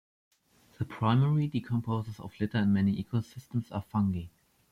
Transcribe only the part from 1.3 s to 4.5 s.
decomposers of litter in many ecosystems are fungi.